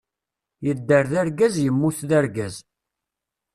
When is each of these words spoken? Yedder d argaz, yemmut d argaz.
Yedder 0.65 1.05
d 1.11 1.13
argaz, 1.21 1.55
yemmut 1.59 1.99
d 2.09 2.11
argaz. 2.19 2.55